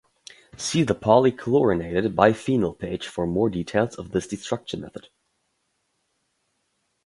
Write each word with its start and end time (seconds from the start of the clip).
See 0.57 0.81
the 0.81 0.95
Polychlorinated 0.95 2.15
biphenyl 2.15 2.75
page 2.79 3.05
for 3.07 3.27
more 3.27 3.51
details 3.51 3.93
of 3.99 4.09
this 4.13 4.25
destruction 4.25 4.81
method. 4.81 5.09